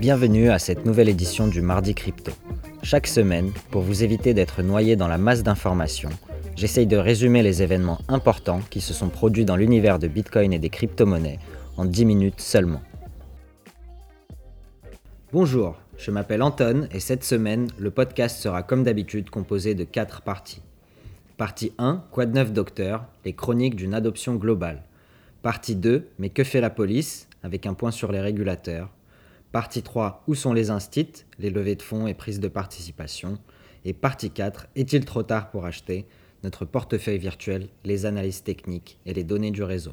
Bienvenue 0.00 0.50
à 0.50 0.58
cette 0.58 0.84
nouvelle 0.84 1.08
édition 1.08 1.46
du 1.46 1.62
Mardi 1.62 1.94
Crypto. 1.94 2.32
Chaque 2.82 3.06
semaine, 3.06 3.52
pour 3.70 3.82
vous 3.82 4.02
éviter 4.02 4.34
d'être 4.34 4.60
noyé 4.60 4.96
dans 4.96 5.06
la 5.06 5.18
masse 5.18 5.44
d'informations, 5.44 6.10
j'essaye 6.56 6.88
de 6.88 6.96
résumer 6.96 7.44
les 7.44 7.62
événements 7.62 8.00
importants 8.08 8.60
qui 8.70 8.80
se 8.80 8.92
sont 8.92 9.08
produits 9.08 9.44
dans 9.44 9.54
l'univers 9.54 10.00
de 10.00 10.08
Bitcoin 10.08 10.52
et 10.52 10.58
des 10.58 10.68
crypto-monnaies 10.68 11.38
en 11.76 11.84
10 11.84 12.06
minutes 12.06 12.40
seulement. 12.40 12.82
Bonjour, 15.32 15.76
je 15.96 16.10
m'appelle 16.10 16.42
Anton 16.42 16.88
et 16.90 16.98
cette 16.98 17.22
semaine, 17.22 17.68
le 17.78 17.92
podcast 17.92 18.40
sera 18.40 18.64
comme 18.64 18.82
d'habitude 18.82 19.30
composé 19.30 19.76
de 19.76 19.84
4 19.84 20.22
parties. 20.22 20.62
Partie 21.36 21.72
1, 21.78 22.02
Quoi 22.10 22.26
de 22.26 22.32
neuf 22.32 22.52
docteur, 22.52 23.04
les 23.24 23.32
chroniques 23.32 23.76
d'une 23.76 23.94
adoption 23.94 24.34
globale. 24.34 24.82
Partie 25.42 25.76
2, 25.76 26.08
Mais 26.18 26.30
que 26.30 26.42
fait 26.42 26.60
la 26.60 26.70
police? 26.70 27.28
Avec 27.44 27.66
un 27.66 27.74
point 27.74 27.92
sur 27.92 28.10
les 28.10 28.20
régulateurs. 28.20 28.88
Partie 29.54 29.84
3, 29.84 30.24
Où 30.26 30.34
sont 30.34 30.52
les 30.52 30.70
instits 30.70 31.26
Les 31.38 31.48
levées 31.48 31.76
de 31.76 31.82
fonds 31.82 32.08
et 32.08 32.14
prises 32.14 32.40
de 32.40 32.48
participation. 32.48 33.38
Et 33.84 33.92
partie 33.92 34.32
4, 34.32 34.66
Est-il 34.74 35.04
trop 35.04 35.22
tard 35.22 35.52
pour 35.52 35.64
acheter 35.64 36.08
Notre 36.42 36.64
portefeuille 36.64 37.18
virtuel, 37.18 37.68
les 37.84 38.04
analyses 38.04 38.42
techniques 38.42 38.98
et 39.06 39.14
les 39.14 39.22
données 39.22 39.52
du 39.52 39.62
réseau? 39.62 39.92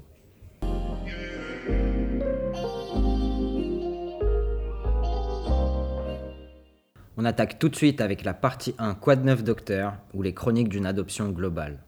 On 7.16 7.24
attaque 7.24 7.60
tout 7.60 7.70
de 7.70 7.76
suite 7.76 8.02
avec 8.02 8.24
la 8.24 8.34
partie 8.34 8.74
1 8.80 8.96
Quad 8.96 9.24
9 9.24 9.44
Docteur 9.44 9.94
ou 10.16 10.24
les 10.24 10.34
chroniques 10.34 10.70
d'une 10.70 10.88
adoption 10.88 11.30
globale. 11.30 11.84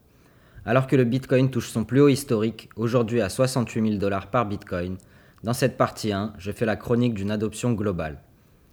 Alors 0.64 0.86
que 0.86 0.96
le 0.96 1.06
Bitcoin 1.06 1.50
touche 1.50 1.72
son 1.72 1.86
plus 1.86 2.02
haut 2.02 2.10
historique, 2.10 2.70
aujourd'hui 2.76 3.20
à 3.20 3.30
68 3.30 3.82
000 3.84 4.00
dollars 4.00 4.30
par 4.30 4.46
Bitcoin, 4.46 4.98
dans 5.44 5.54
cette 5.54 5.76
partie 5.76 6.14
1, 6.14 6.34
je 6.38 6.52
fais 6.52 6.66
la 6.66 6.78
chronique 6.78 7.14
d'une 7.14 7.32
adoption 7.32 7.74
globale. 7.74 8.22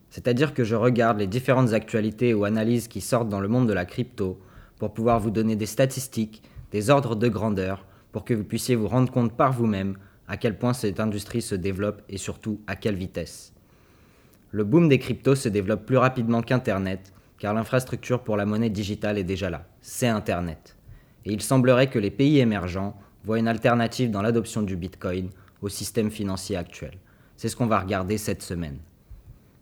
C'est-à-dire 0.09 0.55
que 0.55 0.63
je 0.63 0.77
regarde 0.77 1.19
les 1.19 1.27
différentes 1.27 1.73
actualités 1.73 2.33
ou 2.33 2.45
analyses 2.45 2.87
qui 2.87 3.01
sortent 3.01 3.29
dans 3.29 3.41
le 3.41 3.49
monde 3.49 3.69
de 3.69 3.73
la 3.73 3.85
crypto 3.85 4.41
pour 4.79 4.95
pouvoir 4.95 5.19
vous 5.19 5.31
donner 5.31 5.57
des 5.57 5.67
statistiques, 5.67 6.43
des 6.71 6.89
ordres 6.91 7.17
de 7.17 7.29
grandeur, 7.29 7.85
pour 8.13 8.25
que 8.25 8.35
vous 8.35 8.45
puissiez 8.45 8.77
vous 8.77 8.89
rendre 8.89 9.11
compte 9.11 9.37
par 9.37 9.53
vous-même 9.53 9.97
à 10.29 10.37
quel 10.37 10.59
point 10.59 10.73
cette 10.73 11.01
industrie 11.01 11.43
se 11.43 11.57
développe 11.57 12.03
et 12.09 12.19
surtout 12.19 12.61
à 12.69 12.77
quelle 12.77 12.95
vitesse. 12.95 13.53
Le 14.53 14.63
boom 14.63 14.89
des 14.89 14.99
cryptos 14.99 15.35
se 15.35 15.49
développe 15.49 15.87
plus 15.87 15.97
rapidement 15.97 16.43
qu'Internet, 16.43 17.13
car 17.39 17.53
l'infrastructure 17.53 18.23
pour 18.23 18.37
la 18.37 18.47
monnaie 18.47 18.71
digitale 18.71 19.19
est 19.19 19.25
déjà 19.25 19.51
là, 19.51 19.67
c'est 19.81 20.07
Internet. 20.07 20.77
Et 21.25 21.33
il 21.33 21.43
semblerait 21.43 21.91
que 21.91 21.99
les 21.99 22.11
pays 22.11 22.39
émergents 22.39 22.97
voient 23.25 23.41
une 23.41 23.49
alternative 23.49 24.11
dans 24.11 24.23
l'adoption 24.23 24.63
du 24.63 24.77
Bitcoin 24.77 25.31
au 25.63 25.69
système 25.69 26.11
financier 26.11 26.57
actuel. 26.57 26.99
C'est 27.37 27.49
ce 27.49 27.57
qu'on 27.57 27.67
va 27.67 27.81
regarder 27.81 28.19
cette 28.19 28.43
semaine. 28.43 28.79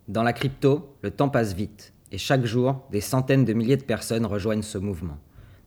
Dans 0.07 0.23
la 0.23 0.33
crypto, 0.33 0.95
le 1.01 1.11
temps 1.11 1.29
passe 1.29 1.53
vite 1.53 1.93
et 2.11 2.17
chaque 2.17 2.45
jour, 2.45 2.87
des 2.91 3.01
centaines 3.01 3.45
de 3.45 3.53
milliers 3.53 3.77
de 3.77 3.83
personnes 3.83 4.25
rejoignent 4.25 4.63
ce 4.63 4.77
mouvement. 4.77 5.17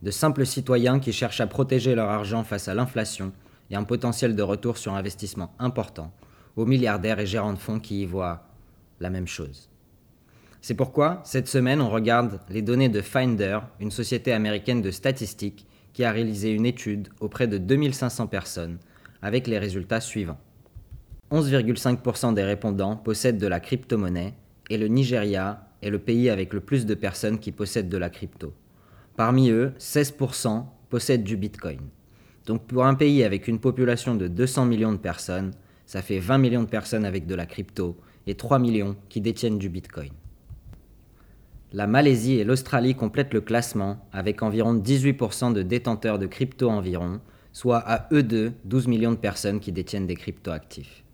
De 0.02 0.10
simples 0.10 0.44
citoyens 0.44 0.98
qui 0.98 1.12
cherchent 1.12 1.40
à 1.40 1.46
protéger 1.46 1.94
leur 1.94 2.10
argent 2.10 2.42
face 2.42 2.66
à 2.66 2.74
l'inflation 2.74 3.32
et 3.70 3.76
un 3.76 3.84
potentiel 3.84 4.34
de 4.34 4.42
retour 4.42 4.76
sur 4.76 4.94
investissement 4.94 5.54
important, 5.60 6.12
aux 6.56 6.66
milliardaires 6.66 7.20
et 7.20 7.26
gérants 7.26 7.52
de 7.52 7.58
fonds 7.58 7.78
qui 7.78 8.02
y 8.02 8.06
voient 8.06 8.48
la 8.98 9.10
même 9.10 9.28
chose. 9.28 9.70
C'est 10.60 10.74
pourquoi, 10.74 11.20
cette 11.24 11.48
semaine, 11.48 11.80
on 11.80 11.90
regarde 11.90 12.40
les 12.48 12.62
données 12.62 12.88
de 12.88 13.00
Finder, 13.00 13.60
une 13.80 13.90
société 13.90 14.32
américaine 14.32 14.82
de 14.82 14.90
statistiques 14.90 15.66
qui 15.92 16.04
a 16.04 16.12
réalisé 16.12 16.50
une 16.50 16.66
étude 16.66 17.08
auprès 17.20 17.46
de 17.46 17.58
2500 17.58 18.26
personnes 18.26 18.78
avec 19.22 19.46
les 19.46 19.58
résultats 19.58 20.00
suivants. 20.00 20.38
11,5% 21.30 22.34
des 22.34 22.42
répondants 22.42 22.96
possèdent 22.96 23.38
de 23.38 23.46
la 23.46 23.60
crypto-monnaie 23.60 24.34
et 24.68 24.76
le 24.76 24.88
Nigeria 24.88 25.68
est 25.80 25.90
le 25.90 25.98
pays 25.98 26.28
avec 26.28 26.52
le 26.52 26.60
plus 26.60 26.84
de 26.84 26.94
personnes 26.94 27.38
qui 27.38 27.52
possèdent 27.52 27.88
de 27.88 27.96
la 27.96 28.10
crypto. 28.10 28.52
Parmi 29.16 29.50
eux, 29.50 29.72
16% 29.78 30.64
possèdent 30.90 31.24
du 31.24 31.36
Bitcoin. 31.36 31.80
Donc 32.46 32.66
pour 32.66 32.84
un 32.84 32.94
pays 32.94 33.24
avec 33.24 33.48
une 33.48 33.60
population 33.60 34.14
de 34.14 34.28
200 34.28 34.66
millions 34.66 34.92
de 34.92 34.98
personnes, 34.98 35.52
ça 35.86 36.02
fait 36.02 36.18
20 36.18 36.38
millions 36.38 36.62
de 36.62 36.68
personnes 36.68 37.04
avec 37.04 37.26
de 37.26 37.34
la 37.34 37.46
crypto 37.46 37.96
et 38.26 38.34
3 38.34 38.58
millions 38.58 38.96
qui 39.08 39.20
détiennent 39.20 39.58
du 39.58 39.68
Bitcoin. 39.68 40.12
La 41.72 41.86
Malaisie 41.86 42.34
et 42.34 42.44
l'Australie 42.44 42.94
complètent 42.94 43.32
le 43.32 43.40
classement 43.40 44.06
avec 44.12 44.42
environ 44.42 44.74
18% 44.74 45.54
de 45.54 45.62
détenteurs 45.62 46.18
de 46.18 46.26
crypto 46.26 46.68
environ 46.68 47.20
soit 47.52 47.78
à 47.78 48.08
eux 48.12 48.22
deux 48.22 48.52
12 48.64 48.88
millions 48.88 49.12
de 49.12 49.16
personnes 49.16 49.60
qui 49.60 49.72
détiennent 49.72 50.06
des 50.06 50.16
cryptoactifs. 50.16 51.04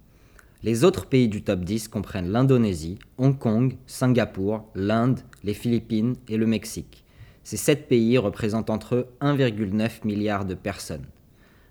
Les 0.63 0.83
autres 0.83 1.07
pays 1.07 1.29
du 1.29 1.43
top 1.43 1.61
10 1.61 1.89
comprennent 1.89 2.33
l'Indonésie, 2.33 2.99
Hong 3.17 3.39
Kong, 3.39 3.77
Singapour, 3.87 4.69
l'Inde, 4.75 5.21
les 5.45 5.55
Philippines 5.55 6.17
et 6.29 6.37
le 6.37 6.47
Mexique. 6.47 7.05
Ces 7.45 7.57
sept 7.57 7.89
pays 7.89 8.19
représentent 8.19 8.71
entre 8.71 8.97
eux 8.97 9.07
1,9 9.21 10.05
milliard 10.05 10.45
de 10.45 10.55
personnes. 10.55 11.07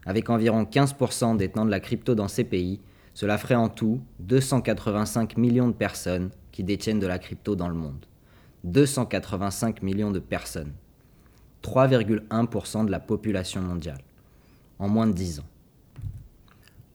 Avec 0.06 0.30
environ 0.30 0.64
15% 0.64 1.36
détenant 1.36 1.66
de 1.66 1.72
la 1.72 1.82
crypto 1.82 2.16
dans 2.16 2.30
ces 2.30 2.46
pays, 2.46 2.80
cela 3.14 3.38
ferait 3.38 3.56
en 3.56 3.68
tout 3.68 4.00
285 4.20 5.38
millions 5.38 5.68
de 5.68 5.74
personnes 5.74 6.30
qui 6.54 6.64
détiennent 6.64 7.00
de 7.00 7.08
la 7.08 7.20
crypto 7.20 7.56
dans 7.56 7.68
le 7.68 7.76
monde. 7.76 8.06
285 8.64 9.82
millions 9.82 10.12
de 10.12 10.20
personnes. 10.20 10.72
3,1% 11.62 12.86
de 12.86 12.92
la 12.92 13.00
population 13.00 13.62
mondiale 13.62 14.00
en 14.80 14.90
moins 14.90 15.08
de 15.08 15.14
10 15.14 15.40
ans. 15.40 15.46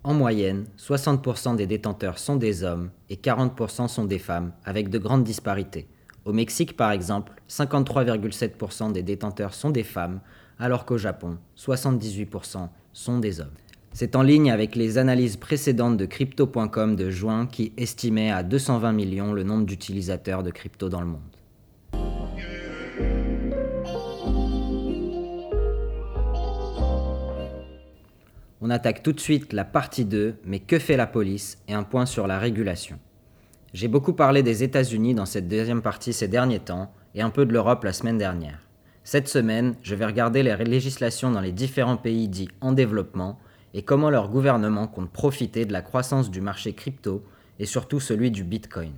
En 0.04 0.15
moyenne, 0.15 0.65
60% 0.78 1.54
des 1.56 1.66
détenteurs 1.66 2.19
sont 2.19 2.37
des 2.37 2.65
hommes 2.65 2.91
et 3.09 3.16
40% 3.16 3.87
sont 3.88 4.04
des 4.04 4.19
femmes, 4.19 4.53
avec 4.65 4.88
de 4.88 4.98
grandes 4.98 5.22
disparités. 5.22 5.87
Au 6.25 6.32
Mexique, 6.32 6.76
par 6.76 6.91
exemple, 6.91 7.32
53,7% 7.48 8.92
des 8.92 9.03
détenteurs 9.03 9.54
sont 9.54 9.71
des 9.71 9.84
femmes, 9.84 10.21
alors 10.59 10.84
qu'au 10.84 10.98
Japon, 10.98 11.38
78% 11.56 12.69
sont 12.92 13.19
des 13.19 13.41
hommes. 13.41 13.54
C'est 13.92 14.16
en 14.16 14.22
ligne 14.22 14.50
avec 14.50 14.75
les 14.75 14.98
analyses 14.98 15.37
précédentes 15.37 15.98
de 15.98 16.06
crypto.com 16.06 16.97
de 16.97 17.10
juin 17.10 17.47
qui 17.47 17.72
estimait 17.76 18.31
à 18.31 18.42
220 18.42 18.92
millions 18.92 19.32
le 19.32 19.42
nombre 19.42 19.66
d'utilisateurs 19.66 20.42
de 20.42 20.50
crypto 20.50 20.88
dans 20.88 21.00
le 21.00 21.09
monde. 21.09 21.31
On 28.64 28.70
attaque 28.70 29.02
tout 29.02 29.12
de 29.12 29.18
suite 29.18 29.52
la 29.52 29.64
partie 29.64 30.04
2, 30.04 30.36
mais 30.44 30.60
que 30.60 30.78
fait 30.78 30.96
la 30.96 31.08
police 31.08 31.58
et 31.66 31.74
un 31.74 31.82
point 31.82 32.06
sur 32.06 32.28
la 32.28 32.38
régulation. 32.38 32.96
J'ai 33.74 33.88
beaucoup 33.88 34.12
parlé 34.12 34.44
des 34.44 34.62
États-Unis 34.62 35.14
dans 35.14 35.26
cette 35.26 35.48
deuxième 35.48 35.82
partie 35.82 36.12
ces 36.12 36.28
derniers 36.28 36.60
temps 36.60 36.92
et 37.16 37.22
un 37.22 37.30
peu 37.30 37.44
de 37.44 37.52
l'Europe 37.52 37.82
la 37.82 37.92
semaine 37.92 38.18
dernière. 38.18 38.60
Cette 39.02 39.26
semaine, 39.26 39.74
je 39.82 39.96
vais 39.96 40.06
regarder 40.06 40.44
les 40.44 40.54
législations 40.58 41.32
dans 41.32 41.40
les 41.40 41.50
différents 41.50 41.96
pays 41.96 42.28
dits 42.28 42.50
en 42.60 42.70
développement 42.70 43.40
et 43.74 43.82
comment 43.82 44.10
leur 44.10 44.28
gouvernement 44.28 44.86
compte 44.86 45.10
profiter 45.10 45.64
de 45.64 45.72
la 45.72 45.82
croissance 45.82 46.30
du 46.30 46.40
marché 46.40 46.72
crypto 46.72 47.24
et 47.58 47.66
surtout 47.66 47.98
celui 47.98 48.30
du 48.30 48.44
Bitcoin. 48.44 48.92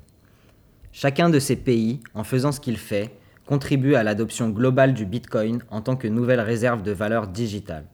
Chacun 0.92 1.30
de 1.30 1.38
ces 1.38 1.56
pays, 1.56 2.00
en 2.12 2.22
faisant 2.22 2.52
ce 2.52 2.60
qu'il 2.60 2.76
fait, 2.76 3.16
contribue 3.46 3.94
à 3.94 4.02
l'adoption 4.02 4.50
globale 4.50 4.92
du 4.92 5.06
Bitcoin 5.06 5.62
en 5.70 5.80
tant 5.80 5.96
que 5.96 6.06
nouvelle 6.06 6.40
réserve 6.40 6.82
de 6.82 6.92
valeur 6.92 7.28
digitale. 7.28 7.86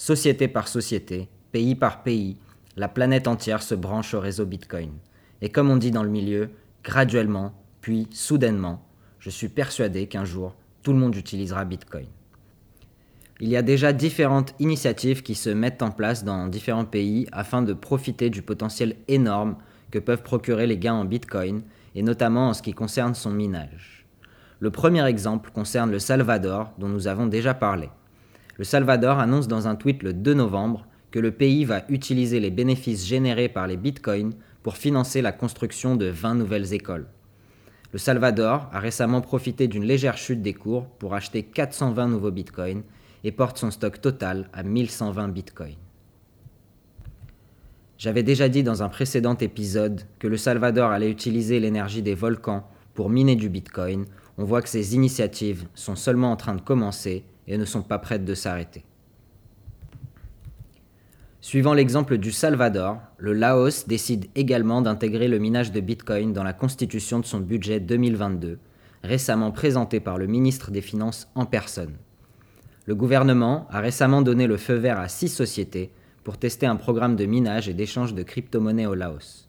Société 0.00 0.48
par 0.48 0.66
société, 0.66 1.28
pays 1.52 1.74
par 1.74 2.02
pays, 2.02 2.38
la 2.74 2.88
planète 2.88 3.28
entière 3.28 3.62
se 3.62 3.74
branche 3.74 4.14
au 4.14 4.20
réseau 4.20 4.46
Bitcoin. 4.46 4.92
Et 5.42 5.50
comme 5.50 5.68
on 5.68 5.76
dit 5.76 5.90
dans 5.90 6.02
le 6.02 6.08
milieu, 6.08 6.48
graduellement, 6.82 7.52
puis 7.82 8.08
soudainement, 8.10 8.82
je 9.18 9.28
suis 9.28 9.50
persuadé 9.50 10.06
qu'un 10.06 10.24
jour, 10.24 10.56
tout 10.82 10.94
le 10.94 10.98
monde 10.98 11.16
utilisera 11.16 11.66
Bitcoin. 11.66 12.06
Il 13.40 13.50
y 13.50 13.58
a 13.58 13.62
déjà 13.62 13.92
différentes 13.92 14.54
initiatives 14.58 15.22
qui 15.22 15.34
se 15.34 15.50
mettent 15.50 15.82
en 15.82 15.90
place 15.90 16.24
dans 16.24 16.46
différents 16.46 16.86
pays 16.86 17.26
afin 17.30 17.60
de 17.60 17.74
profiter 17.74 18.30
du 18.30 18.40
potentiel 18.40 18.96
énorme 19.06 19.56
que 19.90 19.98
peuvent 19.98 20.22
procurer 20.22 20.66
les 20.66 20.78
gains 20.78 20.94
en 20.94 21.04
Bitcoin, 21.04 21.60
et 21.94 22.02
notamment 22.02 22.48
en 22.48 22.54
ce 22.54 22.62
qui 22.62 22.72
concerne 22.72 23.14
son 23.14 23.32
minage. 23.32 24.06
Le 24.60 24.70
premier 24.70 25.04
exemple 25.04 25.50
concerne 25.50 25.90
le 25.90 25.98
Salvador, 25.98 26.72
dont 26.78 26.88
nous 26.88 27.06
avons 27.06 27.26
déjà 27.26 27.52
parlé. 27.52 27.90
Le 28.60 28.64
Salvador 28.64 29.18
annonce 29.18 29.48
dans 29.48 29.68
un 29.68 29.74
tweet 29.74 30.02
le 30.02 30.12
2 30.12 30.34
novembre 30.34 30.86
que 31.12 31.18
le 31.18 31.30
pays 31.30 31.64
va 31.64 31.82
utiliser 31.88 32.40
les 32.40 32.50
bénéfices 32.50 33.06
générés 33.06 33.48
par 33.48 33.66
les 33.66 33.78
bitcoins 33.78 34.34
pour 34.62 34.76
financer 34.76 35.22
la 35.22 35.32
construction 35.32 35.96
de 35.96 36.04
20 36.04 36.34
nouvelles 36.34 36.74
écoles. 36.74 37.06
Le 37.94 37.98
Salvador 37.98 38.68
a 38.70 38.78
récemment 38.78 39.22
profité 39.22 39.66
d'une 39.66 39.84
légère 39.84 40.18
chute 40.18 40.42
des 40.42 40.52
cours 40.52 40.84
pour 40.98 41.14
acheter 41.14 41.42
420 41.42 42.08
nouveaux 42.08 42.30
bitcoins 42.30 42.82
et 43.24 43.32
porte 43.32 43.56
son 43.56 43.70
stock 43.70 43.98
total 43.98 44.50
à 44.52 44.62
1120 44.62 45.28
bitcoins. 45.28 45.78
J'avais 47.96 48.22
déjà 48.22 48.50
dit 48.50 48.62
dans 48.62 48.82
un 48.82 48.90
précédent 48.90 49.38
épisode 49.38 50.02
que 50.18 50.28
le 50.28 50.36
Salvador 50.36 50.90
allait 50.90 51.10
utiliser 51.10 51.60
l'énergie 51.60 52.02
des 52.02 52.14
volcans 52.14 52.68
pour 52.92 53.08
miner 53.08 53.36
du 53.36 53.48
bitcoin. 53.48 54.04
On 54.36 54.44
voit 54.44 54.60
que 54.60 54.68
ces 54.68 54.94
initiatives 54.94 55.66
sont 55.74 55.96
seulement 55.96 56.30
en 56.30 56.36
train 56.36 56.54
de 56.54 56.60
commencer 56.60 57.24
et 57.46 57.58
ne 57.58 57.64
sont 57.64 57.82
pas 57.82 57.98
prêtes 57.98 58.24
de 58.24 58.34
s'arrêter. 58.34 58.84
Suivant 61.42 61.72
l'exemple 61.72 62.18
du 62.18 62.32
Salvador, 62.32 62.98
le 63.16 63.32
Laos 63.32 63.86
décide 63.86 64.26
également 64.34 64.82
d'intégrer 64.82 65.26
le 65.26 65.38
minage 65.38 65.72
de 65.72 65.80
Bitcoin 65.80 66.34
dans 66.34 66.44
la 66.44 66.52
constitution 66.52 67.18
de 67.18 67.24
son 67.24 67.40
budget 67.40 67.80
2022, 67.80 68.58
récemment 69.02 69.50
présenté 69.50 70.00
par 70.00 70.18
le 70.18 70.26
ministre 70.26 70.70
des 70.70 70.82
Finances 70.82 71.28
en 71.34 71.46
personne. 71.46 71.96
Le 72.84 72.94
gouvernement 72.94 73.66
a 73.70 73.80
récemment 73.80 74.20
donné 74.20 74.46
le 74.46 74.58
feu 74.58 74.74
vert 74.74 75.00
à 75.00 75.08
six 75.08 75.28
sociétés 75.28 75.92
pour 76.24 76.36
tester 76.36 76.66
un 76.66 76.76
programme 76.76 77.16
de 77.16 77.24
minage 77.24 77.68
et 77.68 77.74
d'échange 77.74 78.14
de 78.14 78.22
crypto-monnaies 78.22 78.86
au 78.86 78.94
Laos. 78.94 79.48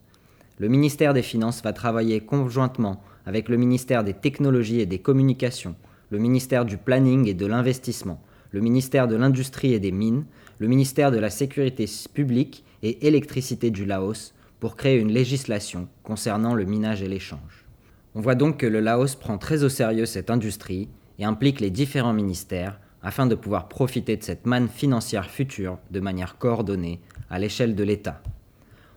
Le 0.59 0.69
ministère 0.69 1.13
des 1.13 1.21
Finances 1.21 1.61
va 1.61 1.73
travailler 1.73 2.21
conjointement 2.21 3.01
avec 3.25 3.49
le 3.49 3.57
ministère 3.57 4.03
des 4.03 4.13
Technologies 4.13 4.79
et 4.79 4.85
des 4.85 4.99
Communications, 4.99 5.75
le 6.11 6.19
ministère 6.19 6.65
du 6.65 6.77
Planning 6.77 7.27
et 7.27 7.33
de 7.33 7.45
l'Investissement, 7.45 8.21
le 8.51 8.59
ministère 8.59 9.07
de 9.07 9.15
l'Industrie 9.15 9.73
et 9.73 9.79
des 9.79 9.93
Mines, 9.93 10.25
le 10.59 10.67
ministère 10.67 11.09
de 11.09 11.17
la 11.17 11.29
Sécurité 11.29 11.85
publique 12.13 12.65
et 12.83 13.07
électricité 13.07 13.71
du 13.71 13.85
Laos 13.85 14.33
pour 14.59 14.75
créer 14.75 14.99
une 14.99 15.11
législation 15.11 15.87
concernant 16.03 16.53
le 16.53 16.65
minage 16.65 17.01
et 17.01 17.07
l'échange. 17.07 17.65
On 18.13 18.19
voit 18.19 18.35
donc 18.35 18.57
que 18.57 18.65
le 18.65 18.81
Laos 18.81 19.15
prend 19.15 19.37
très 19.37 19.63
au 19.63 19.69
sérieux 19.69 20.05
cette 20.05 20.29
industrie 20.29 20.89
et 21.17 21.23
implique 21.23 21.61
les 21.61 21.69
différents 21.69 22.13
ministères 22.13 22.79
afin 23.01 23.25
de 23.25 23.35
pouvoir 23.35 23.69
profiter 23.69 24.17
de 24.17 24.23
cette 24.23 24.45
manne 24.45 24.67
financière 24.67 25.29
future 25.29 25.79
de 25.91 26.01
manière 26.01 26.37
coordonnée 26.37 26.99
à 27.29 27.39
l'échelle 27.39 27.73
de 27.73 27.83
l'État. 27.83 28.21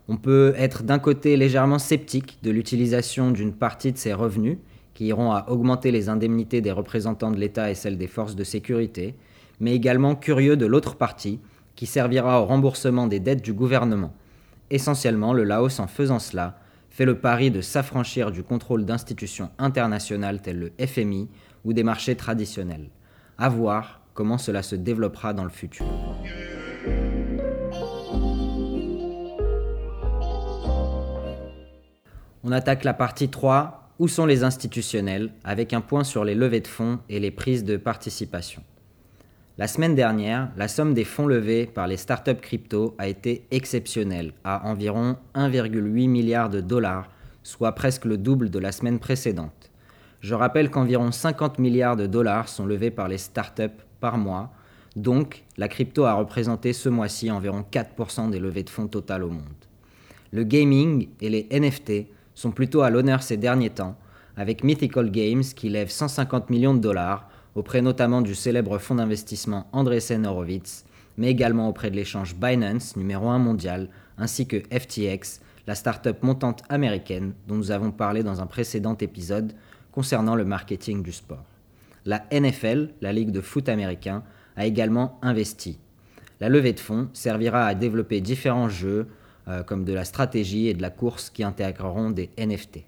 On 0.09 0.17
peut 0.17 0.53
être 0.59 0.83
d'un 0.83 0.99
côté 0.99 1.37
légèrement 1.37 1.79
sceptique 1.79 2.39
de 2.43 2.51
l'utilisation 2.51 3.31
d'une 3.31 3.55
partie 3.55 3.93
de 3.93 3.99
ces 3.99 4.13
revenus 4.13 4.59
qui 4.95 5.07
iront 5.07 5.33
à 5.33 5.47
augmenter 5.49 5.91
les 5.91 6.09
indemnités 6.09 6.61
des 6.61 6.73
représentants 6.73 7.31
de 7.31 7.39
l'État 7.39 7.71
et 7.71 7.75
celles 7.75 7.99
des 7.99 8.07
forces 8.07 8.37
de 8.37 8.45
sécurité, 8.45 9.17
mais 9.61 9.75
également 9.75 10.15
curieux 10.15 10.57
de 10.57 10.67
l'autre 10.67 10.97
partie 10.97 11.41
qui 11.75 11.87
servira 11.87 12.41
au 12.41 12.47
remboursement 12.47 13.07
des 13.07 13.21
dettes 13.21 13.45
du 13.45 13.53
gouvernement. 13.53 14.15
Essentiellement, 14.71 15.33
le 15.33 15.45
Laos, 15.45 15.81
en 15.81 15.87
faisant 15.87 16.21
cela, 16.21 16.59
fait 16.91 17.05
le 17.05 17.19
pari 17.19 17.51
de 17.51 17.61
s'affranchir 17.61 18.31
du 18.31 18.45
contrôle 18.45 18.85
d'institutions 18.85 19.51
internationales 19.59 20.41
telles 20.41 20.61
le 20.61 20.73
FMI 20.87 21.29
ou 21.65 21.73
des 21.73 21.83
marchés 21.83 22.15
traditionnels. 22.15 22.89
À 23.37 23.49
voir 23.49 24.01
comment 24.15 24.39
cela 24.39 24.63
se 24.63 24.77
développera 24.77 25.33
dans 25.33 25.43
le 25.43 25.51
futur. 25.51 25.85
On 32.45 32.53
attaque 32.53 32.85
la 32.85 32.95
partie 32.95 33.29
3, 33.29 33.84
où 33.99 34.09
sont 34.09 34.27
les 34.27 34.45
institutionnels, 34.45 35.33
avec 35.45 35.73
un 35.73 35.81
point 35.81 36.05
sur 36.05 36.25
les 36.25 36.35
levées 36.35 36.61
de 36.61 36.67
fonds 36.67 36.99
et 37.09 37.21
les 37.21 37.31
prises 37.31 37.65
de 37.65 37.77
participation. 37.77 38.63
La 39.57 39.69
semaine 39.69 39.95
dernière, 39.95 40.51
la 40.57 40.67
somme 40.67 40.95
des 40.95 41.05
fonds 41.05 41.29
levés 41.29 41.67
par 41.67 41.87
les 41.87 41.97
startups 41.97 42.41
crypto 42.41 42.97
a 42.99 43.07
été 43.07 43.47
exceptionnelle, 43.53 44.33
à 44.43 44.69
environ 44.69 45.17
1,8 45.37 46.09
milliard 46.09 46.51
de 46.51 46.61
dollars, 46.61 47.09
soit 47.45 47.73
presque 47.73 48.05
le 48.05 48.19
double 48.19 48.51
de 48.51 48.59
la 48.59 48.73
semaine 48.73 48.99
précédente. 48.99 49.71
Je 50.21 50.35
rappelle 50.35 50.71
qu'environ 50.71 51.13
50 51.13 51.61
milliards 51.61 51.97
de 51.97 52.07
dollars 52.07 52.49
sont 52.49 52.67
levés 52.67 52.91
par 52.91 53.07
les 53.07 53.19
startups 53.19 53.85
par 54.01 54.19
mois, 54.19 54.53
donc 54.97 55.45
la 55.57 55.69
crypto 55.69 56.05
a 56.05 56.15
représenté 56.15 56.73
ce 56.73 56.89
mois-ci 56.89 57.31
environ 57.31 57.65
4% 57.71 58.31
des 58.31 58.41
levées 58.41 58.63
de 58.65 58.71
fonds 58.71 58.89
totales 58.89 59.23
au 59.23 59.31
monde. 59.31 59.45
Le 60.33 60.43
gaming 60.43 61.11
et 61.21 61.29
les 61.31 61.47
NFT 61.53 62.09
sont 62.35 62.51
plutôt 62.51 62.83
à 62.83 62.91
l'honneur 62.91 63.23
ces 63.23 63.37
derniers 63.37 63.71
temps, 63.71 63.97
avec 64.37 64.65
Mythical 64.65 65.11
Games 65.11 65.45
qui 65.45 65.69
lève 65.69 65.91
150 65.91 66.51
millions 66.51 66.75
de 66.75 66.81
dollars 66.81 67.29
auprès 67.55 67.83
notamment 67.83 68.21
du 68.21 68.35
célèbre 68.35 68.79
fonds 68.79 68.97
d'investissement 68.97 69.69
Andreessen 69.73 70.27
Horowitz, 70.27 70.85
mais 71.17 71.31
également 71.31 71.69
auprès 71.69 71.91
de 71.91 71.97
l'échange 71.97 72.35
Binance, 72.35 72.97
numéro 72.97 73.29
1 73.29 73.39
mondial, 73.39 73.89
ainsi 74.19 74.47
que 74.47 74.63
FTX, 74.73 75.41
la 75.67 75.75
start-up 75.75 76.23
montante 76.23 76.63
américaine 76.69 77.35
dont 77.47 77.55
nous 77.55 77.71
avons 77.71 77.93
parlé 77.93 78.23
dans 78.23 78.41
un 78.41 78.47
précédent 78.47 78.97
épisode, 78.99 79.53
concernant 79.93 80.35
le 80.35 80.45
marketing 80.45 81.03
du 81.03 81.13
sport. 81.13 81.45
La 82.05 82.25
NFL, 82.33 82.91
la 83.01 83.13
Ligue 83.13 83.31
de 83.31 83.41
foot 83.41 83.69
américain, 83.69 84.25
a 84.57 84.67
également 84.67 85.19
investi. 85.23 85.79
La 86.41 86.49
levée 86.49 86.73
de 86.73 86.81
fonds 86.81 87.09
servira 87.13 87.67
à 87.67 87.75
développer 87.75 88.21
différents 88.21 88.69
jeux 88.69 89.09
comme 89.67 89.85
de 89.85 89.93
la 89.93 90.05
stratégie 90.05 90.69
et 90.69 90.75
de 90.75 90.83
la 90.83 90.91
course 90.91 91.31
qui 91.31 91.45
intégreront 91.45 92.11
des 92.11 92.31
NFT. 92.39 92.85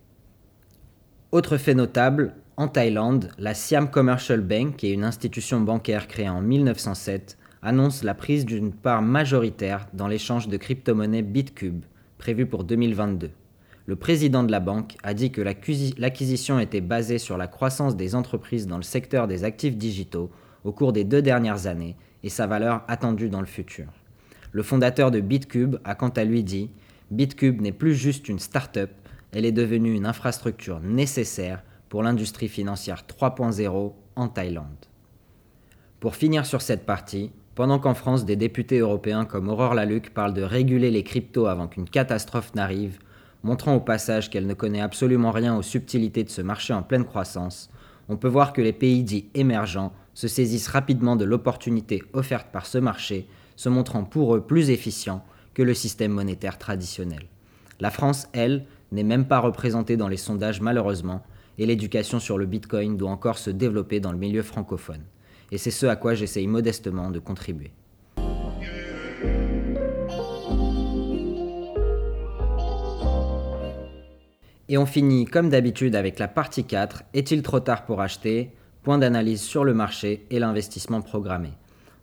Autre 1.33 1.57
fait 1.57 1.75
notable, 1.75 2.35
en 2.57 2.69
Thaïlande, 2.69 3.31
la 3.39 3.53
Siam 3.53 3.91
Commercial 3.91 4.41
Bank, 4.41 4.77
qui 4.77 4.87
est 4.87 4.95
une 4.95 5.05
institution 5.05 5.61
bancaire 5.61 6.09
créée 6.09 6.29
en 6.29 6.41
1907, 6.41 7.37
annonce 7.63 8.03
la 8.03 8.15
prise 8.15 8.47
d'une 8.47 8.73
part 8.73 9.03
majoritaire 9.03 9.87
dans 9.93 10.09
l'échange 10.09 10.49
de 10.49 10.57
crypto-monnaies 10.57 11.23
Bitcube, 11.23 11.85
prévu 12.19 12.47
pour 12.47 12.65
2022 12.65 13.31
le 13.87 13.97
président 13.97 14.43
de 14.43 14.51
la 14.51 14.61
banque 14.61 14.97
a 15.05 15.15
dit 15.15 15.31
que 15.31 15.41
l'acquisition 15.41 16.59
était 16.59 16.81
basée 16.81 17.19
sur 17.19 17.37
la 17.37 17.47
croissance 17.47 17.97
des 17.97 18.15
entreprises 18.17 18.67
dans 18.67 18.77
le 18.77 18.83
secteur 18.83 19.29
des 19.29 19.45
actifs 19.45 19.77
digitaux 19.77 20.31
au 20.65 20.73
cours 20.73 20.93
des 20.93 21.05
deux 21.05 21.23
dernières 21.23 21.69
années 21.69 21.97
et 22.25 22.29
sa 22.29 22.49
valeur 22.49 22.83
attendue 22.89 23.29
dans 23.29 23.41
le 23.41 23.47
futur. 23.47 23.87
Le 24.57 24.63
fondateur 24.63 25.11
de 25.11 25.21
Bitcube 25.21 25.77
a 25.85 25.95
quant 25.95 26.09
à 26.09 26.25
lui 26.25 26.43
dit 26.43 26.71
Bitcube 27.11 27.61
n'est 27.61 27.73
plus 27.73 27.95
juste 27.95 28.27
une 28.27 28.39
start-up, 28.39 28.91
elle 29.33 29.45
est 29.45 29.53
devenue 29.53 29.93
une 29.93 30.07
infrastructure 30.07 30.81
nécessaire 30.81 31.63
pour 31.91 32.03
l'industrie 32.03 32.49
financière 32.49 33.05
3.0 33.07 33.93
en 34.17 34.29
Thaïlande. 34.29 34.87
Pour 36.01 36.17
finir 36.17 36.47
sur 36.47 36.63
cette 36.63 36.87
partie, 36.87 37.33
pendant 37.55 37.79
qu'en 37.79 37.93
France 37.93 38.25
des 38.25 38.37
députés 38.37 38.79
européens 38.79 39.27
comme 39.27 39.51
Aurore 39.51 39.75
Laluc 39.75 40.15
parlent 40.15 40.33
de 40.33 40.41
réguler 40.41 40.91
les 40.91 41.03
cryptos 41.03 41.49
avant 41.49 41.69
qu'une 41.69 41.87
catastrophe 41.87 42.55
n'arrive, 42.55 42.99
montrant 43.43 43.75
au 43.75 43.81
passage 43.81 44.31
qu'elle 44.31 44.47
ne 44.47 44.55
connaît 44.55 44.81
absolument 44.81 45.33
rien 45.33 45.55
aux 45.55 45.61
subtilités 45.61 46.25
de 46.25 46.31
ce 46.31 46.41
marché 46.41 46.73
en 46.73 46.83
pleine 46.83 47.05
croissance, 47.05 47.69
on 48.09 48.17
peut 48.17 48.27
voir 48.27 48.55
que 48.55 48.63
les 48.63 48.73
pays 48.73 49.03
dits 49.03 49.29
émergents 49.35 49.93
se 50.15 50.29
saisissent 50.29 50.69
rapidement 50.69 51.17
de 51.17 51.27
l'opportunité 51.27 52.03
offerte 52.15 52.47
par 52.53 52.65
ce 52.65 52.79
marché, 52.79 53.29
se 53.57 53.69
montrant 53.69 54.05
pour 54.05 54.37
eux 54.37 54.41
plus 54.41 54.71
efficients 54.71 55.25
que 55.55 55.63
le 55.63 55.75
système 55.75 56.13
monétaire 56.13 56.59
traditionnel. 56.59 57.25
La 57.81 57.91
France, 57.91 58.29
elle, 58.33 58.65
n'est 58.93 59.03
même 59.03 59.27
pas 59.27 59.41
représentée 59.41 59.97
dans 59.97 60.09
les 60.09 60.17
sondages 60.17 60.61
malheureusement, 60.61 61.23
et 61.59 61.67
l'éducation 61.67 62.21
sur 62.21 62.39
le 62.39 62.47
Bitcoin 62.47 62.97
doit 62.97 63.11
encore 63.11 63.39
se 63.39 63.51
développer 63.51 64.01
dans 64.01 64.13
le 64.13 64.19
milieu 64.19 64.43
francophone. 64.43 65.03
Et 65.51 65.59
c'est 65.59 65.71
ce 65.71 65.87
à 65.87 65.97
quoi 65.97 66.15
j'essaye 66.15 66.47
modestement 66.47 67.11
de 67.11 67.19
contribuer. 67.19 67.73
Et 74.69 74.79
on 74.79 74.87
finit 74.87 75.27
comme 75.27 75.49
d'habitude 75.49 75.95
avec 75.95 76.19
la 76.19 76.27
partie 76.27 76.65
4, 76.65 77.05
est-il 77.15 77.43
trop 77.43 77.61
tard 77.61 77.85
pour 77.85 78.01
acheter? 78.01 78.51
Point 78.83 78.99
d'analyse 78.99 79.41
sur 79.41 79.65
le 79.65 79.75
marché 79.75 80.27
et 80.31 80.39
l'investissement 80.39 81.03
programmé. 81.03 81.51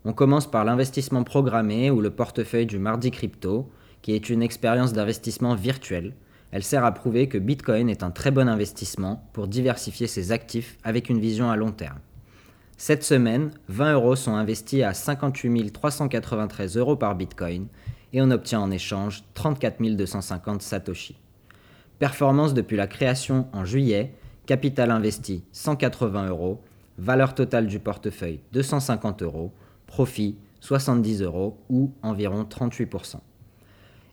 On 0.05 0.11
commence 0.11 0.51
par 0.51 0.65
l'investissement 0.65 1.23
programmé 1.23 1.89
ou 1.89 2.01
le 2.01 2.09
portefeuille 2.09 2.65
du 2.65 2.77
Mardi 2.77 3.09
Crypto, 3.09 3.71
qui 4.01 4.13
est 4.13 4.29
une 4.29 4.43
expérience 4.43 4.91
d'investissement 4.91 5.55
virtuelle. 5.55 6.13
Elle 6.51 6.63
sert 6.63 6.83
à 6.83 6.93
prouver 6.93 7.29
que 7.29 7.37
Bitcoin 7.37 7.89
est 7.89 8.03
un 8.03 8.11
très 8.11 8.29
bon 8.29 8.49
investissement 8.49 9.29
pour 9.31 9.47
diversifier 9.47 10.07
ses 10.07 10.33
actifs 10.33 10.77
avec 10.83 11.09
une 11.09 11.21
vision 11.21 11.49
à 11.49 11.55
long 11.55 11.71
terme. 11.71 11.99
Cette 12.75 13.03
semaine, 13.03 13.51
20 13.69 13.93
euros 13.93 14.17
sont 14.17 14.35
investis 14.35 14.83
à 14.83 14.93
58 14.93 15.71
393 15.71 16.75
euros 16.75 16.97
par 16.97 17.15
Bitcoin 17.15 17.67
et 18.11 18.21
on 18.21 18.29
obtient 18.29 18.59
en 18.59 18.71
échange 18.71 19.23
34 19.35 19.81
250 19.95 20.61
Satoshi. 20.61 21.15
Performance 21.97 22.53
depuis 22.53 22.75
la 22.75 22.87
création 22.87 23.47
en 23.53 23.63
juillet, 23.63 24.13
capital 24.47 24.91
investi 24.91 25.45
180 25.53 26.27
euros, 26.27 26.61
valeur 26.97 27.35
totale 27.35 27.67
du 27.67 27.79
portefeuille 27.79 28.41
250 28.51 29.21
euros, 29.23 29.53
profit 29.87 30.37
70 30.61 31.21
euros 31.21 31.57
ou 31.69 31.91
environ 32.01 32.43
38%. 32.43 33.17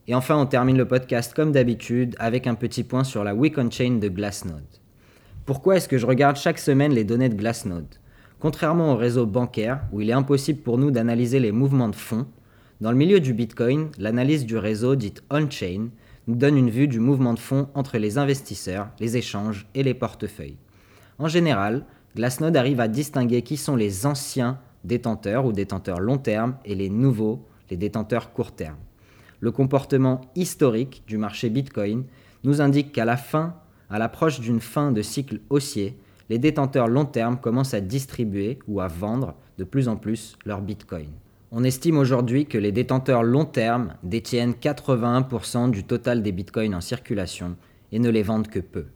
Et 0.09 0.15
enfin, 0.15 0.37
on 0.37 0.47
termine 0.47 0.77
le 0.77 0.89
podcast 0.89 1.35
comme 1.35 1.53
d'habitude 1.53 2.17
avec 2.19 2.47
un 2.47 2.55
petit 2.55 2.83
point 2.83 3.05
sur 3.05 3.23
la 3.23 3.35
Week 3.35 3.57
on 3.59 3.71
Chain 3.71 3.99
de 3.99 4.09
Glassnode. 4.09 4.65
Pourquoi 5.47 5.77
est-ce 5.77 5.89
que 5.89 5.99
je 5.99 6.07
regarde 6.07 6.37
chaque 6.37 6.59
semaine 6.59 6.93
les 6.93 7.05
données 7.05 7.29
de 7.29 7.37
Glassnode? 7.37 7.97
Contrairement 8.41 8.93
au 8.93 8.97
réseau 8.97 9.27
bancaire, 9.27 9.83
où 9.93 10.01
il 10.01 10.11
est 10.11 10.15
impossible 10.15 10.61
pour 10.63 10.79
nous 10.79 10.91
d'analyser 10.91 11.39
les 11.39 11.53
mouvements 11.53 11.89
de 11.89 11.95
fonds, 11.95 12.27
dans 12.81 12.91
le 12.91 12.97
milieu 12.97 13.21
du 13.21 13.35
Bitcoin, 13.35 13.91
l'analyse 13.99 14.47
du 14.47 14.57
réseau 14.57 14.97
dite 14.97 15.23
on-chain 15.31 15.91
nous 16.27 16.35
donne 16.35 16.57
une 16.57 16.71
vue 16.71 16.89
du 16.89 16.99
mouvement 16.99 17.35
de 17.35 17.39
fonds 17.39 17.69
entre 17.75 17.99
les 17.99 18.17
investisseurs, 18.17 18.89
les 18.99 19.17
échanges 19.17 19.67
et 19.75 19.83
les 19.83 19.95
portefeuilles. 19.95 20.57
En 21.19 21.29
général, 21.29 21.85
Glassnode 22.17 22.57
arrive 22.57 22.81
à 22.81 22.89
distinguer 22.89 23.43
qui 23.43 23.57
sont 23.57 23.77
les 23.77 24.07
anciens 24.07 24.59
détenteurs 24.85 25.45
ou 25.45 25.53
détenteurs 25.53 26.01
long 26.01 26.19
terme 26.19 26.57
et 26.65 26.75
les 26.75 26.91
nouveaux, 26.91 27.47
les 27.71 27.77
détenteurs 27.77 28.33
court 28.33 28.53
terme. 28.53 28.79
Le 29.41 29.51
comportement 29.51 30.21
historique 30.35 31.03
du 31.07 31.19
marché 31.19 31.49
Bitcoin 31.51 32.05
nous 32.45 32.61
indique 32.61 32.93
qu'à 32.93 33.05
la 33.05 33.17
fin, 33.17 33.55
à 33.89 33.99
l'approche 33.99 34.41
d'une 34.41 34.61
fin 34.61 34.93
de 34.93 35.03
cycle 35.03 35.41
haussier, 35.51 35.99
les 36.29 36.39
détenteurs 36.39 36.89
long 36.89 37.07
terme 37.07 37.39
commencent 37.39 37.75
à 37.75 37.81
distribuer 37.81 38.59
ou 38.69 38.81
à 38.81 38.87
vendre 38.87 39.35
de 39.59 39.65
plus 39.65 39.89
en 39.89 39.97
plus 39.97 40.37
leurs 40.45 40.61
Bitcoin. 40.61 41.09
On 41.53 41.65
estime 41.65 41.99
aujourd'hui 41.99 42.47
que 42.47 42.59
les 42.59 42.71
détenteurs 42.71 43.25
long 43.25 43.45
terme 43.45 43.95
détiennent 44.05 44.53
81% 44.53 45.71
du 45.71 45.83
total 45.83 46.23
des 46.23 46.31
bitcoins 46.31 46.77
en 46.77 46.81
circulation 46.81 47.57
et 47.91 47.99
ne 47.99 48.09
les 48.09 48.23
vendent 48.23 48.47
que 48.47 48.61
peu. 48.61 48.87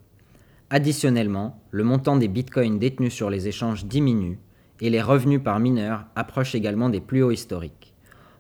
Additionnellement, 0.71 1.61
le 1.73 1.83
montant 1.83 2.17
des 2.17 2.29
bitcoins 2.29 2.79
détenus 2.79 3.13
sur 3.13 3.29
les 3.29 3.49
échanges 3.49 3.87
diminue 3.87 4.39
et 4.81 4.91
les 4.91 5.03
revenus 5.03 5.43
par 5.43 5.61
mineur 5.61 6.05
approchent 6.17 6.55
également 6.55 6.89
des 6.89 7.01
plus 7.01 7.23
hauts 7.23 7.31
historiques. 7.31 7.95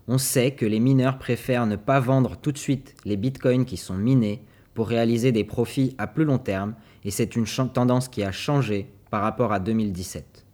On 0.07 0.19
sait 0.19 0.51
que 0.51 0.67
les 0.67 0.81
mineurs 0.81 1.19
préfèrent 1.19 1.67
ne 1.67 1.77
pas 1.77 2.01
vendre 2.01 2.37
tout 2.37 2.53
de 2.53 2.59
suite 2.59 2.95
les 3.05 3.17
bitcoins 3.17 3.65
qui 3.65 3.77
sont 3.77 3.95
minés 3.95 4.43
pour 4.75 4.89
réaliser 4.89 5.33
des 5.33 5.45
profits 5.45 5.95
à 5.99 6.07
plus 6.07 6.25
long 6.25 6.39
terme 6.39 6.75
et 7.05 7.11
c'est 7.11 7.37
une 7.37 7.47
tendance 7.47 8.09
qui 8.09 8.23
a 8.23 8.33
changé 8.33 8.91
par 9.11 9.23
rapport 9.23 9.53
à 9.53 9.61
2017. 9.61 10.45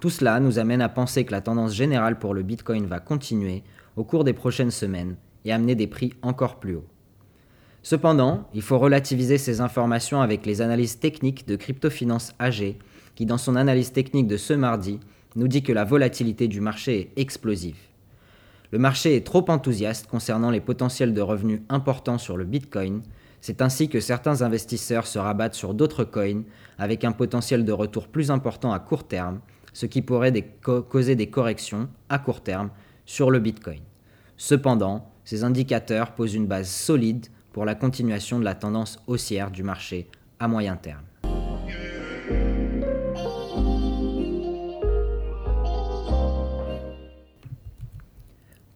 Tout 0.00 0.10
cela 0.10 0.40
nous 0.40 0.58
amène 0.58 0.82
à 0.82 0.88
penser 0.88 1.24
que 1.24 1.32
la 1.32 1.40
tendance 1.40 1.74
générale 1.74 2.18
pour 2.18 2.34
le 2.34 2.42
bitcoin 2.42 2.86
va 2.86 3.00
continuer 3.00 3.62
au 3.96 4.04
cours 4.04 4.24
des 4.24 4.32
prochaines 4.32 4.70
semaines 4.70 5.16
et 5.44 5.52
amener 5.52 5.74
des 5.74 5.86
prix 5.86 6.12
encore 6.22 6.58
plus 6.58 6.76
hauts. 6.76 6.88
Cependant, 7.82 8.48
il 8.52 8.62
faut 8.62 8.78
relativiser 8.78 9.38
ces 9.38 9.60
informations 9.60 10.20
avec 10.20 10.44
les 10.44 10.60
analyses 10.60 10.98
techniques 10.98 11.46
de 11.46 11.56
Cryptofinance 11.56 12.34
AG, 12.38 12.76
qui 13.14 13.26
dans 13.26 13.38
son 13.38 13.56
analyse 13.56 13.92
technique 13.92 14.26
de 14.26 14.36
ce 14.36 14.52
mardi 14.52 15.00
nous 15.36 15.48
dit 15.48 15.62
que 15.62 15.72
la 15.72 15.84
volatilité 15.84 16.48
du 16.48 16.60
marché 16.60 17.12
est 17.16 17.20
explosive. 17.20 17.78
Le 18.72 18.78
marché 18.78 19.16
est 19.16 19.26
trop 19.26 19.44
enthousiaste 19.48 20.06
concernant 20.06 20.50
les 20.50 20.60
potentiels 20.60 21.14
de 21.14 21.20
revenus 21.20 21.60
importants 21.68 22.18
sur 22.18 22.36
le 22.36 22.44
Bitcoin, 22.44 23.02
c'est 23.40 23.62
ainsi 23.62 23.88
que 23.88 24.00
certains 24.00 24.42
investisseurs 24.42 25.06
se 25.06 25.18
rabattent 25.18 25.54
sur 25.54 25.74
d'autres 25.74 26.04
coins 26.04 26.42
avec 26.78 27.04
un 27.04 27.12
potentiel 27.12 27.64
de 27.64 27.72
retour 27.72 28.08
plus 28.08 28.30
important 28.30 28.72
à 28.72 28.78
court 28.78 29.08
terme, 29.08 29.40
ce 29.72 29.86
qui 29.86 30.02
pourrait 30.02 30.32
causer 30.62 31.16
des 31.16 31.30
corrections 31.30 31.88
à 32.08 32.18
court 32.18 32.42
terme 32.42 32.70
sur 33.06 33.30
le 33.30 33.38
Bitcoin. 33.38 33.80
Cependant, 34.36 35.10
ces 35.24 35.44
indicateurs 35.44 36.12
posent 36.14 36.34
une 36.34 36.46
base 36.46 36.68
solide 36.68 37.26
pour 37.52 37.64
la 37.64 37.74
continuation 37.74 38.38
de 38.38 38.44
la 38.44 38.54
tendance 38.54 38.98
haussière 39.06 39.50
du 39.50 39.62
marché 39.62 40.08
à 40.38 40.48
moyen 40.48 40.76
terme. 40.76 41.04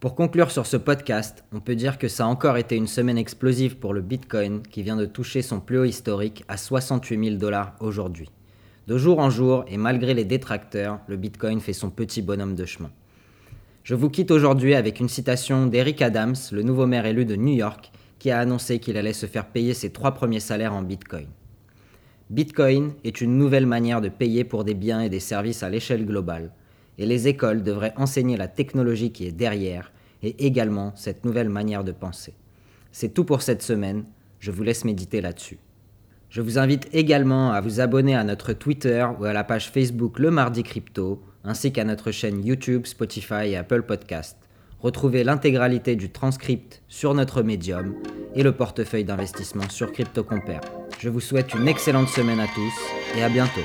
Pour 0.05 0.15
conclure 0.15 0.51
sur 0.51 0.67
ce 0.67 0.77
podcast, 0.77 1.45
on 1.51 1.61
peut 1.61 1.77
dire 1.77 1.97
que 1.97 2.09
ça 2.09 2.27
a 2.27 2.29
encore 2.29 2.59
été 2.59 2.77
une 2.77 2.87
semaine 2.87 3.17
explosive 3.17 3.79
pour 3.79 3.95
le 3.95 4.03
Bitcoin 4.03 4.61
qui 4.61 4.83
vient 4.83 4.97
de 4.97 5.07
toucher 5.07 5.41
son 5.41 5.61
plus 5.61 5.79
haut 5.79 5.87
historique 5.87 6.45
à 6.47 6.59
68 6.59 7.25
000 7.25 7.37
dollars 7.37 7.75
aujourd'hui. 7.81 8.29
De 8.87 8.99
jour 8.99 9.19
en 9.19 9.31
jour, 9.31 9.65
et 9.67 9.79
malgré 9.79 10.13
les 10.13 10.27
détracteurs, 10.27 10.99
le 11.07 11.17
Bitcoin 11.17 11.59
fait 11.59 11.73
son 11.73 11.89
petit 11.89 12.21
bonhomme 12.21 12.55
de 12.55 12.67
chemin. 12.67 12.91
Je 13.83 13.95
vous 13.95 14.11
quitte 14.11 14.31
aujourd'hui 14.31 14.75
avec 14.75 15.01
une 15.01 15.09
citation 15.09 15.69
d'Eric 15.69 16.03
Adams, 16.03 16.37
le 16.53 16.63
nouveau 16.63 16.87
maire 16.87 17.07
élu 17.07 17.25
de 17.25 17.37
New 17.37 17.55
York, 17.55 17.91
qui 18.19 18.31
a 18.31 18.39
annoncé 18.39 18.81
qu'il 18.81 18.99
allait 18.99 19.15
se 19.15 19.25
faire 19.25 19.47
payer 19.47 19.73
ses 19.73 19.89
trois 19.89 20.13
premiers 20.13 20.39
salaires 20.39 20.75
en 20.75 20.83
Bitcoin. 20.83 21.29
Bitcoin 22.29 22.93
est 23.05 23.23
une 23.23 23.39
nouvelle 23.39 23.65
manière 23.65 24.03
de 24.03 24.11
payer 24.11 24.45
pour 24.45 24.65
des 24.65 24.75
biens 24.75 25.01
et 25.01 25.09
des 25.09 25.19
services 25.19 25.63
à 25.63 25.71
l'échelle 25.71 26.05
globale, 26.05 26.51
et 26.99 27.07
les 27.07 27.27
écoles 27.27 27.63
devraient 27.63 27.95
enseigner 27.97 28.37
la 28.37 28.49
technologie 28.49 29.11
qui 29.11 29.27
est 29.27 29.33
derrière 29.33 29.91
et 30.25 30.47
également 30.47 30.93
cette 30.97 31.25
nouvelle 31.25 31.51
manière 31.51 31.85
de 31.85 31.93
penser. 31.93 32.35
C'est 32.91 33.13
tout 33.13 33.25
pour 33.25 33.43
cette 33.43 33.63
semaine, 33.63 34.05
je 34.41 34.51
vous 34.51 34.63
laisse 34.63 34.85
méditer 34.85 35.21
là-dessus. 35.21 35.59
Je 36.31 36.41
vous 36.41 36.59
invite 36.59 36.89
également 36.93 37.53
à 37.53 37.61
vous 37.61 37.81
abonner 37.81 38.17
à 38.17 38.25
notre 38.25 38.53
Twitter 38.55 39.07
ou 39.21 39.25
à 39.25 39.33
la 39.33 39.45
page 39.45 39.71
Facebook 39.71 40.19
Le 40.19 40.31
Mardi 40.31 40.65
Crypto, 40.65 41.23
ainsi 41.45 41.73
qu'à 41.73 41.85
notre 41.85 42.11
chaîne 42.11 42.45
YouTube, 42.45 42.87
Spotify 42.87 43.51
et 43.51 43.57
Apple 43.57 43.83
Podcast. 43.83 44.37
Retrouvez 44.81 45.25
l'intégralité 45.25 45.95
du 45.95 46.11
transcript 46.11 46.83
sur 46.89 47.15
notre 47.15 47.43
médium 47.43 47.95
et 48.35 48.43
le 48.43 48.53
portefeuille 48.53 49.05
d'investissement 49.05 49.69
sur 49.71 49.93
CryptoCompare. 49.93 50.61
Je 50.99 51.09
vous 51.09 51.21
souhaite 51.21 51.55
une 51.55 51.69
excellente 51.69 52.09
semaine 52.09 52.41
à 52.41 52.47
tous 52.47 52.73
et 53.17 53.23
à 53.23 53.29
bientôt. 53.29 53.61